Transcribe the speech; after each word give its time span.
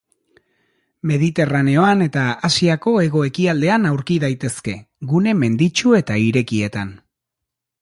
Mediterraneoan 1.09 2.01
eta 2.05 2.23
Asiako 2.49 2.93
hego-ekialdean 3.01 3.85
aurki 3.91 4.19
daitezke, 4.27 4.75
gune 5.13 5.35
menditsu 5.43 5.95
eta 6.01 6.19
irekietan. 6.31 6.97